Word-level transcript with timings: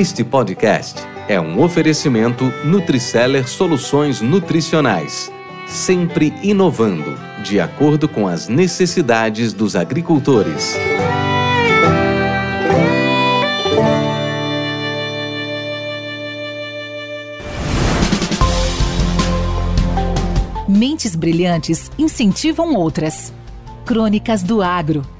Este 0.00 0.24
podcast 0.24 0.98
é 1.28 1.38
um 1.38 1.60
oferecimento 1.62 2.44
Nutriceller 2.64 3.46
Soluções 3.46 4.22
Nutricionais, 4.22 5.30
sempre 5.66 6.32
inovando, 6.42 7.18
de 7.42 7.60
acordo 7.60 8.08
com 8.08 8.26
as 8.26 8.48
necessidades 8.48 9.52
dos 9.52 9.76
agricultores. 9.76 10.74
Mentes 20.66 21.14
brilhantes 21.14 21.90
incentivam 21.98 22.74
outras. 22.74 23.34
Crônicas 23.84 24.42
do 24.42 24.62
Agro. 24.62 25.19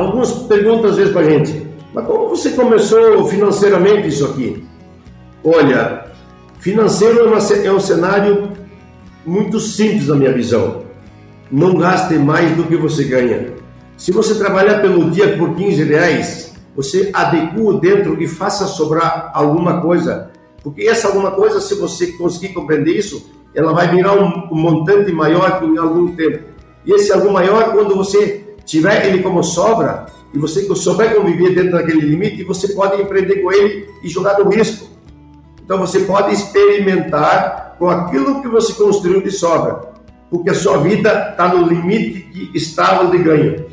Algumas 0.00 0.32
perguntas 0.32 0.92
às 0.92 0.96
vezes 0.96 1.12
para 1.12 1.26
a 1.26 1.30
gente. 1.30 1.66
Mas 1.92 2.06
como 2.06 2.30
você 2.30 2.50
começou 2.52 3.26
financeiramente 3.26 4.08
isso 4.08 4.24
aqui? 4.24 4.64
Olha, 5.44 6.06
financeiro 6.58 7.18
é, 7.18 7.22
uma, 7.24 7.38
é 7.38 7.70
um 7.70 7.80
cenário 7.80 8.50
muito 9.26 9.60
simples 9.60 10.08
na 10.08 10.14
minha 10.14 10.32
visão. 10.32 10.84
Não 11.50 11.74
gaste 11.74 12.14
mais 12.14 12.56
do 12.56 12.64
que 12.64 12.76
você 12.76 13.04
ganha. 13.04 13.52
Se 13.98 14.10
você 14.10 14.34
trabalhar 14.36 14.80
pelo 14.80 15.10
dia 15.10 15.36
por 15.36 15.54
15 15.54 15.84
reais, 15.84 16.54
você 16.74 17.10
adequa 17.12 17.74
dentro 17.74 18.22
e 18.22 18.26
faça 18.26 18.66
sobrar 18.66 19.30
alguma 19.34 19.82
coisa. 19.82 20.30
Porque 20.62 20.82
essa 20.82 21.08
alguma 21.08 21.32
coisa, 21.32 21.60
se 21.60 21.74
você 21.74 22.06
conseguir 22.12 22.54
compreender 22.54 22.96
isso, 22.96 23.30
ela 23.54 23.74
vai 23.74 23.94
virar 23.94 24.14
um, 24.14 24.48
um 24.50 24.58
montante 24.58 25.12
maior 25.12 25.62
em 25.62 25.76
algum 25.76 26.14
tempo. 26.14 26.44
E 26.86 26.92
esse 26.92 27.12
algo 27.12 27.30
maior, 27.30 27.72
quando 27.72 27.94
você 27.94 28.49
tiver 28.70 29.06
ele 29.06 29.20
como 29.20 29.42
sobra, 29.42 30.06
e 30.32 30.38
você 30.38 30.62
souber 30.76 31.16
conviver 31.16 31.54
dentro 31.56 31.72
daquele 31.72 32.02
limite, 32.02 32.44
você 32.44 32.68
pode 32.68 33.02
empreender 33.02 33.42
com 33.42 33.50
ele 33.50 33.88
e 34.00 34.08
jogar 34.08 34.38
no 34.38 34.48
risco. 34.48 34.86
Então 35.64 35.76
você 35.78 36.00
pode 36.00 36.32
experimentar 36.32 37.74
com 37.80 37.90
aquilo 37.90 38.40
que 38.40 38.46
você 38.46 38.72
construiu 38.74 39.20
de 39.22 39.32
sobra, 39.32 39.90
porque 40.30 40.50
a 40.50 40.54
sua 40.54 40.78
vida 40.78 41.30
está 41.32 41.48
no 41.48 41.66
limite 41.66 42.20
que 42.32 42.56
estável 42.56 43.10
de 43.10 43.18
ganho. 43.18 43.66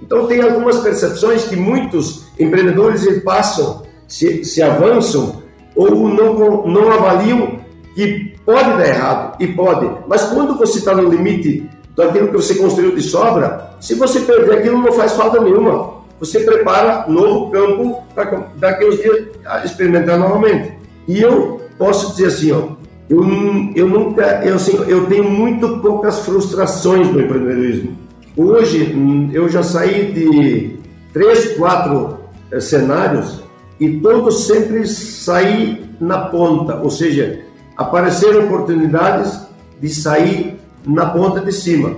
Então 0.00 0.28
tem 0.28 0.40
algumas 0.40 0.78
percepções 0.78 1.44
que 1.44 1.56
muitos 1.56 2.26
empreendedores 2.38 3.04
passam, 3.24 3.82
se, 4.06 4.44
se 4.44 4.62
avançam 4.62 5.42
ou 5.74 6.08
não, 6.08 6.66
não 6.68 6.92
avaliam 6.92 7.58
que 7.96 8.36
pode 8.44 8.70
dar 8.78 8.86
errado 8.86 9.42
e 9.42 9.48
pode, 9.48 9.90
mas 10.06 10.22
quando 10.24 10.56
você 10.56 10.78
está 10.78 10.94
no 10.94 11.08
limite 11.08 11.68
daquilo 11.96 12.28
que 12.28 12.34
você 12.34 12.54
construiu 12.56 12.94
de 12.94 13.02
sobra, 13.02 13.70
se 13.80 13.94
você 13.94 14.20
perder 14.20 14.58
aquilo 14.58 14.78
não 14.78 14.92
faz 14.92 15.12
falta 15.12 15.40
nenhuma. 15.40 15.96
Você 16.20 16.40
prepara 16.40 17.06
novo 17.08 17.50
campo 17.50 18.02
para 18.14 18.48
daqui 18.56 18.86
uns 18.86 18.96
dias 18.96 19.26
experimentar 19.64 20.18
novamente. 20.18 20.72
E 21.06 21.20
eu 21.20 21.60
posso 21.78 22.12
dizer 22.12 22.26
assim, 22.26 22.52
ó, 22.52 22.76
eu, 23.08 23.22
eu 23.74 23.88
nunca, 23.88 24.42
eu, 24.44 24.56
assim, 24.56 24.76
eu 24.88 25.06
tenho 25.06 25.24
muito 25.24 25.78
poucas 25.80 26.20
frustrações 26.20 27.12
no 27.12 27.20
empreendedorismo. 27.20 27.96
Hoje 28.36 28.94
eu 29.32 29.48
já 29.48 29.62
saí 29.62 30.12
de 30.12 30.78
três, 31.12 31.56
quatro 31.56 32.18
é, 32.50 32.60
cenários 32.60 33.42
e 33.78 34.00
todos 34.00 34.46
sempre 34.46 34.86
saí 34.86 35.84
na 36.00 36.26
ponta, 36.26 36.76
ou 36.76 36.90
seja, 36.90 37.40
apareceram 37.76 38.46
oportunidades 38.46 39.40
de 39.80 39.88
sair 39.88 40.58
na 40.86 41.06
ponta 41.06 41.40
de 41.40 41.52
cima. 41.52 41.96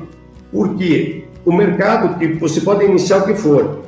Porque 0.50 1.24
o 1.44 1.52
mercado, 1.52 2.18
que 2.18 2.26
você 2.34 2.60
pode 2.60 2.84
iniciar 2.84 3.18
o 3.18 3.26
que 3.26 3.34
for, 3.34 3.82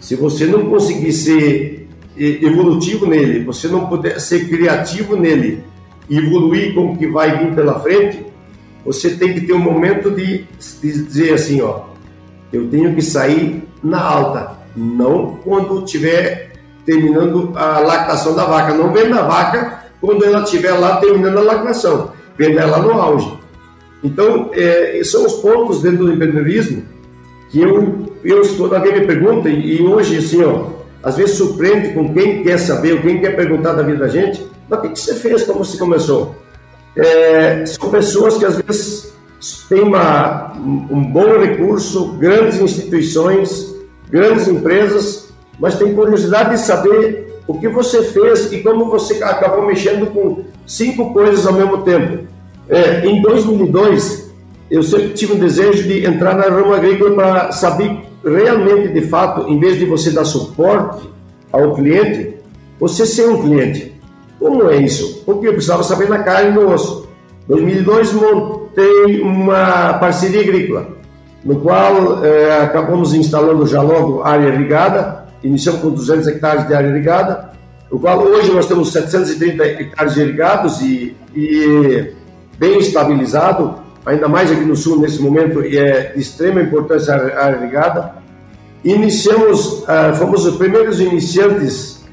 se 0.00 0.16
você 0.16 0.46
não 0.46 0.70
conseguir 0.70 1.12
ser 1.12 1.88
evolutivo 2.16 3.06
nele, 3.06 3.44
você 3.44 3.68
não 3.68 3.86
puder 3.86 4.18
ser 4.18 4.48
criativo 4.48 5.16
nele 5.16 5.62
evoluir 6.10 6.74
com 6.74 6.92
o 6.92 6.96
que 6.96 7.06
vai 7.06 7.38
vir 7.38 7.54
pela 7.54 7.80
frente, 7.80 8.24
você 8.84 9.10
tem 9.10 9.34
que 9.34 9.40
ter 9.42 9.52
um 9.52 9.58
momento 9.58 10.10
de, 10.10 10.46
de 10.80 11.02
dizer 11.04 11.34
assim, 11.34 11.60
ó, 11.60 11.86
eu 12.52 12.68
tenho 12.68 12.94
que 12.94 13.02
sair 13.02 13.64
na 13.82 14.00
alta, 14.00 14.56
não 14.76 15.36
quando 15.42 15.84
estiver 15.84 16.52
terminando 16.84 17.52
a 17.56 17.80
lactação 17.80 18.34
da 18.34 18.44
vaca, 18.44 18.72
não 18.72 18.92
venda 18.92 19.18
a 19.18 19.26
vaca 19.26 19.86
quando 20.00 20.24
ela 20.24 20.42
estiver 20.42 20.72
lá 20.72 20.98
terminando 20.98 21.38
a 21.38 21.42
lactação, 21.42 22.12
venda 22.38 22.60
ela 22.60 22.78
no 22.78 22.92
auge. 22.92 23.36
Então, 24.06 24.50
é, 24.52 25.00
são 25.02 25.26
os 25.26 25.34
pontos 25.34 25.82
dentro 25.82 26.06
do 26.06 26.12
empreendedorismo 26.12 26.84
que 27.50 27.60
eu, 27.60 28.06
eu 28.24 28.42
quando 28.56 28.74
alguém 28.76 29.00
me 29.00 29.06
pergunta, 29.06 29.48
e, 29.48 29.82
hoje, 29.82 30.18
assim, 30.18 30.44
ó, 30.44 30.66
às 31.02 31.16
vezes 31.16 31.36
surpreende 31.36 31.92
com 31.92 32.14
quem 32.14 32.44
quer 32.44 32.58
saber, 32.58 32.94
ou 32.94 33.00
quem 33.00 33.20
quer 33.20 33.34
perguntar 33.34 33.72
da 33.72 33.82
vida 33.82 33.98
da 33.98 34.08
gente, 34.08 34.46
mas 34.68 34.78
o 34.78 34.82
que, 34.82 34.88
que 34.90 35.00
você 35.00 35.14
fez, 35.14 35.42
como 35.42 35.64
você 35.64 35.76
começou? 35.76 36.36
É, 36.96 37.66
são 37.66 37.90
pessoas 37.90 38.36
que 38.36 38.44
às 38.44 38.56
vezes 38.58 39.12
têm 39.68 39.82
uma, 39.82 40.52
um 40.56 41.02
bom 41.02 41.38
recurso, 41.40 42.12
grandes 42.12 42.60
instituições, 42.60 43.74
grandes 44.08 44.46
empresas, 44.46 45.32
mas 45.58 45.76
têm 45.76 45.94
curiosidade 45.94 46.50
de 46.50 46.60
saber 46.60 47.40
o 47.46 47.58
que 47.58 47.68
você 47.68 48.02
fez 48.02 48.52
e 48.52 48.62
como 48.62 48.86
você 48.86 49.22
acabou 49.22 49.66
mexendo 49.66 50.06
com 50.06 50.44
cinco 50.64 51.12
coisas 51.12 51.44
ao 51.46 51.54
mesmo 51.54 51.78
tempo. 51.82 52.25
É, 52.68 53.06
em 53.06 53.22
2002, 53.22 54.30
eu 54.70 54.82
sempre 54.82 55.10
tive 55.10 55.34
um 55.34 55.38
desejo 55.38 55.84
de 55.84 56.04
entrar 56.04 56.36
na 56.36 56.44
rama 56.44 56.76
agrícola 56.76 57.14
para 57.14 57.52
saber 57.52 58.00
realmente, 58.24 58.88
de 58.88 59.02
fato, 59.02 59.48
em 59.48 59.58
vez 59.58 59.78
de 59.78 59.84
você 59.84 60.10
dar 60.10 60.24
suporte 60.24 61.08
ao 61.52 61.74
cliente, 61.74 62.34
você 62.78 63.06
ser 63.06 63.28
um 63.28 63.40
cliente. 63.40 63.94
Como 64.38 64.68
é 64.68 64.76
isso? 64.76 65.22
Porque 65.24 65.48
eu 65.48 65.52
precisava 65.52 65.82
saber 65.82 66.08
na 66.08 66.18
carne 66.18 66.50
e 66.50 66.54
no 66.54 66.72
osso. 66.72 67.08
Em 67.48 67.52
2002, 67.54 68.12
montei 68.12 69.20
uma 69.22 69.94
parceria 69.94 70.40
agrícola, 70.40 70.88
no 71.44 71.60
qual 71.60 72.24
é, 72.24 72.60
acabamos 72.60 73.14
instalando 73.14 73.64
já 73.66 73.80
logo 73.80 74.22
área 74.22 74.48
irrigada, 74.48 75.26
iniciamos 75.44 75.80
com 75.80 75.90
200 75.90 76.26
hectares 76.26 76.66
de 76.66 76.74
área 76.74 76.88
irrigada, 76.88 77.52
o 77.88 78.00
qual 78.00 78.20
hoje 78.20 78.52
nós 78.52 78.66
temos 78.66 78.90
730 78.92 79.64
hectares 79.64 80.16
irrigados 80.16 80.80
e, 80.80 81.16
e 81.34 82.12
bem 82.58 82.78
estabilizado, 82.78 83.74
ainda 84.04 84.28
mais 84.28 84.50
aqui 84.50 84.64
no 84.64 84.76
sul 84.76 85.00
nesse 85.00 85.20
momento, 85.20 85.60
é 85.60 86.12
de 86.12 86.20
extrema 86.20 86.62
importância 86.62 87.14
a 87.14 87.44
área 87.44 87.58
irrigada. 87.58 88.14
Iniciamos, 88.84 89.82
uh, 89.82 90.14
fomos 90.16 90.46
os 90.46 90.56
primeiros 90.56 91.00
iniciantes 91.00 92.04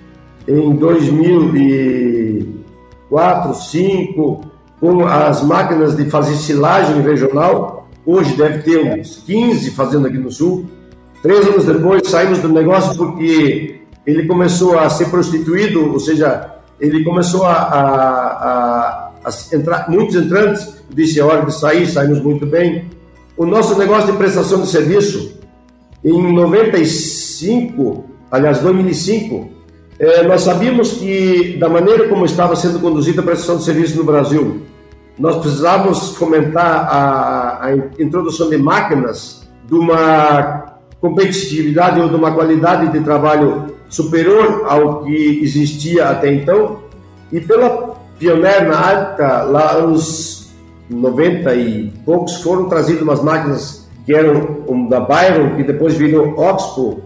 em 0.48 0.76
2004, 0.76 2.64
2005, 3.50 4.42
com 4.80 5.06
as 5.06 5.44
máquinas 5.44 5.96
de 5.96 6.10
fazer 6.10 6.36
silagem 6.36 7.02
regional. 7.02 7.88
Hoje 8.06 8.36
deve 8.36 8.64
ter 8.64 9.00
uns 9.00 9.24
15 9.26 9.72
fazendo 9.72 10.08
aqui 10.08 10.18
no 10.18 10.32
sul. 10.32 10.66
Três 11.22 11.48
anos 11.48 11.64
depois 11.64 12.06
saímos 12.06 12.40
do 12.40 12.50
negócio 12.50 12.98
porque 12.98 13.80
ele 14.06 14.28
começou 14.28 14.78
a 14.78 14.90
ser 14.90 15.10
prostituído, 15.10 15.94
ou 15.94 16.00
seja, 16.00 16.56
ele 16.82 17.02
começou 17.06 17.46
a, 17.46 17.54
a, 17.54 18.42
a 18.42 19.03
entrar, 19.52 19.90
muitos 19.90 20.16
entrantes, 20.16 20.76
disse 20.90 21.20
a 21.20 21.26
hora 21.26 21.46
de 21.46 21.54
sair, 21.54 21.88
saímos 21.88 22.22
muito 22.22 22.46
bem. 22.46 22.90
O 23.38 23.46
nosso 23.46 23.78
negócio 23.78 24.12
de 24.12 24.18
prestação 24.18 24.62
de 24.62 24.68
serviço, 24.68 25.40
em 26.04 26.34
95, 26.34 28.06
aliás, 28.30 28.60
2005, 28.60 29.50
é, 30.00 30.24
nós 30.24 30.42
sabíamos 30.42 30.94
que, 30.94 31.58
da 31.60 31.70
maneira 31.70 32.08
como 32.10 32.26
estava 32.26 32.56
sendo 32.56 32.80
conduzida 32.80 33.22
a 33.22 33.24
prestação 33.24 33.58
de 33.58 33.64
serviço 33.64 33.98
no 33.98 34.04
Brasil, 34.04 34.62
nós 35.18 35.38
precisávamos 35.38 36.16
fomentar 36.16 36.88
a, 36.90 37.66
a 37.66 37.76
introdução 38.00 38.50
de 38.50 38.58
máquinas 38.58 39.48
de 39.66 39.76
uma 39.76 40.80
competitividade 41.00 42.00
ou 42.00 42.10
de 42.10 42.16
uma 42.16 42.32
qualidade 42.32 42.92
de 42.92 43.00
trabalho 43.04 43.76
superior 43.90 44.64
ao 44.68 45.04
que 45.04 45.40
existia 45.44 46.10
até 46.10 46.34
então, 46.34 46.80
e 47.32 47.40
pela 47.40 47.93
pioneiro 48.20 48.70
na 48.70 48.92
época, 48.92 49.44
lá 49.44 49.72
anos 49.74 50.54
90 50.90 51.56
e 51.56 51.94
poucos 52.06 52.42
foram 52.42 52.68
trazidas 52.68 53.02
umas 53.02 53.22
máquinas 53.22 53.88
que 54.06 54.14
eram 54.14 54.64
um, 54.68 54.88
da 54.88 55.00
Byron, 55.00 55.56
que 55.56 55.64
depois 55.64 55.96
virou 55.96 56.38
Oxpo, 56.38 57.02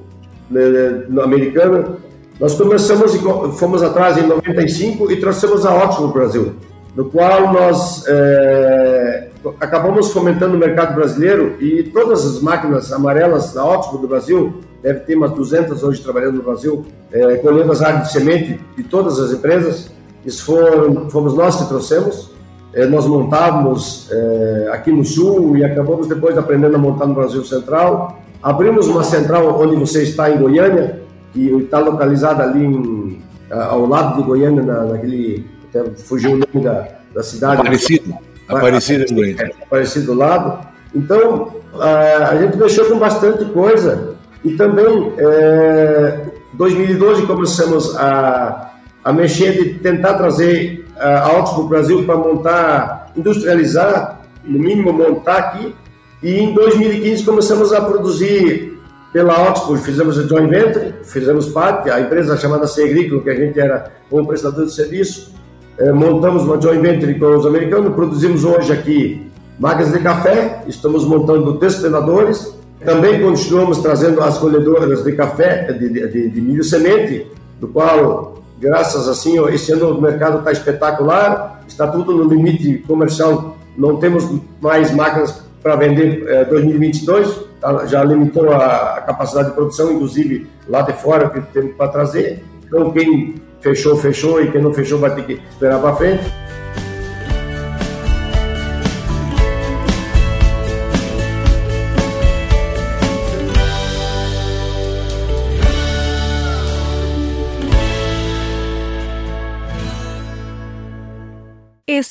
né, 0.49 0.65
né, 0.67 1.03
no 1.07 1.21
americano. 1.21 1.97
Nós 2.39 2.55
começamos 2.55 3.15
e 3.15 3.19
fomos 3.57 3.83
atrás 3.83 4.17
em 4.17 4.27
95 4.27 5.11
e 5.11 5.19
trouxemos 5.19 5.65
a 5.65 5.73
Oxpo 5.75 6.03
para 6.03 6.09
o 6.09 6.13
Brasil, 6.13 6.55
no 6.95 7.05
qual 7.05 7.53
nós 7.53 8.03
é, 8.07 9.27
acabamos 9.59 10.11
fomentando 10.11 10.55
o 10.55 10.59
mercado 10.59 10.95
brasileiro 10.95 11.55
e 11.59 11.83
todas 11.83 12.25
as 12.25 12.41
máquinas 12.41 12.91
amarelas 12.91 13.53
da 13.53 13.63
Oxpo 13.65 13.97
do 13.97 14.07
Brasil, 14.07 14.61
deve 14.81 15.01
ter 15.01 15.15
umas 15.15 15.31
200 15.31 15.83
hoje 15.83 16.01
trabalhando 16.01 16.35
no 16.35 16.43
Brasil, 16.43 16.85
é, 17.11 17.35
colhendo 17.37 17.71
as 17.71 17.81
áreas 17.81 18.07
de 18.07 18.11
semente 18.13 18.59
de 18.75 18.83
todas 18.83 19.19
as 19.19 19.31
empresas. 19.31 19.91
Isso 20.27 20.43
foram, 20.43 21.09
fomos 21.09 21.33
nós 21.33 21.55
que 21.55 21.69
trouxemos. 21.69 22.29
É, 22.73 22.85
nós 22.85 23.07
montávamos 23.07 24.09
é, 24.11 24.69
aqui 24.73 24.91
no 24.91 25.05
Sul 25.05 25.55
e 25.55 25.63
acabamos 25.63 26.05
depois 26.05 26.37
aprendendo 26.37 26.75
a 26.75 26.77
montar 26.77 27.05
no 27.05 27.13
Brasil 27.13 27.45
Central. 27.45 28.19
Abrimos 28.43 28.89
uma 28.89 29.05
central 29.05 29.57
onde 29.57 29.77
você 29.77 30.03
está 30.03 30.29
em 30.29 30.37
Goiânia, 30.37 31.01
que 31.31 31.47
está 31.63 31.79
localizada 31.79 32.43
ali 32.43 32.65
em, 32.65 33.21
ao 33.49 33.85
lado 33.85 34.17
de 34.17 34.27
Goiânia, 34.27 34.61
na, 34.61 34.83
naquele. 34.83 35.45
Até 35.69 35.91
fugiu 35.91 36.31
o 36.31 36.37
nome 36.37 36.61
da, 36.61 36.89
da 37.15 37.23
cidade. 37.23 37.61
Aparecido. 37.61 38.13
Aparecido 38.49 39.05
em 39.09 39.15
Goiânia. 39.15 39.43
É, 39.45 39.63
Aparecido 39.63 40.07
do 40.07 40.13
lado. 40.13 40.67
Então, 40.93 41.53
a, 41.79 42.31
a 42.31 42.37
gente 42.41 42.57
mexeu 42.57 42.89
com 42.89 42.99
bastante 42.99 43.45
coisa. 43.45 44.15
E 44.43 44.55
também, 44.55 45.13
é, 45.17 46.25
2012, 46.53 47.25
começamos 47.25 47.95
a, 47.95 48.76
a 49.07 49.13
mexer 49.13 49.53
de 49.53 49.75
tentar 49.75 50.15
trazer 50.15 50.85
a 50.97 51.29
Autos 51.29 51.53
para 51.53 51.61
o 51.61 51.67
Brasil 51.69 52.03
para 52.03 52.17
montar, 52.17 53.13
industrializar, 53.15 54.19
no 54.43 54.59
mínimo 54.59 54.91
montar 54.91 55.37
aqui. 55.37 55.73
E 56.21 56.37
em 56.37 56.53
2015 56.53 57.23
começamos 57.23 57.71
a 57.71 57.79
produzir 57.79 58.77
pela 59.13 59.49
Oxford, 59.49 59.81
fizemos 59.81 60.19
a 60.19 60.23
joint 60.23 60.49
venture, 60.49 60.93
fizemos 61.05 61.47
parte, 61.47 61.89
a 61.89 62.01
empresa 62.01 62.35
chamada 62.35 62.67
Segrícola, 62.67 63.23
que 63.23 63.29
a 63.29 63.35
gente 63.35 63.57
era 63.57 63.93
um 64.11 64.25
prestador 64.25 64.65
de 64.65 64.73
serviço, 64.73 65.33
eh, 65.79 65.93
montamos 65.93 66.43
uma 66.43 66.59
joint 66.61 66.81
venture 66.81 67.17
com 67.17 67.27
os 67.27 67.45
americanos, 67.45 67.95
produzimos 67.95 68.43
hoje 68.43 68.73
aqui 68.73 69.31
máquinas 69.57 69.93
de 69.93 69.99
café, 69.99 70.63
estamos 70.67 71.05
montando 71.05 71.53
desplenadores, 71.53 72.53
também 72.83 73.21
continuamos 73.21 73.77
trazendo 73.77 74.21
as 74.21 74.37
colhedoras 74.37 75.01
de 75.01 75.13
café, 75.13 75.71
de, 75.71 75.87
de, 75.87 76.29
de 76.29 76.41
milho 76.41 76.65
semente, 76.65 77.25
do 77.57 77.69
qual 77.69 78.37
graças 78.59 79.07
assim, 79.07 79.39
esse 79.49 79.71
ano 79.71 79.97
o 79.97 80.01
mercado 80.01 80.39
está 80.39 80.51
espetacular, 80.51 81.61
está 81.67 81.87
tudo 81.87 82.13
no 82.13 82.23
limite 82.23 82.79
comercial, 82.87 83.57
não 83.77 83.97
temos 83.97 84.27
mais 84.61 84.91
máquinas 84.91 85.43
para 85.61 85.75
vender 85.75 86.27
é, 86.27 86.45
2022, 86.45 87.41
tá, 87.59 87.85
já 87.85 88.03
limitou 88.03 88.51
a, 88.51 88.95
a, 88.97 89.01
capacidade 89.01 89.49
de 89.49 89.55
produção, 89.55 89.91
inclusive 89.91 90.47
lá 90.67 90.81
de 90.81 90.93
fora 90.93 91.29
que 91.29 91.41
temos 91.53 91.75
para 91.75 91.89
trazer. 91.89 92.43
Então 92.65 92.91
quem 92.91 93.35
fechou, 93.61 93.95
fechou 93.97 94.41
e 94.41 94.51
quem 94.51 94.61
não 94.61 94.73
fechou 94.73 94.99
vai 94.99 95.13
ter 95.13 95.25
que 95.25 95.41
esperar 95.49 95.79
para 95.79 95.95
frente. 95.95 96.23